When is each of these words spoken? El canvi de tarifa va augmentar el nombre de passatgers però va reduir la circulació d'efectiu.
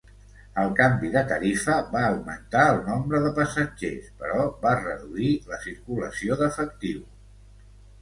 El 0.61 0.69
canvi 0.77 1.11
de 1.15 1.21
tarifa 1.31 1.75
va 1.91 2.01
augmentar 2.07 2.65
el 2.71 2.81
nombre 2.89 3.21
de 3.27 3.35
passatgers 3.37 4.11
però 4.25 4.49
va 4.67 4.75
reduir 4.83 5.33
la 5.55 5.65
circulació 5.71 6.43
d'efectiu. 6.45 7.03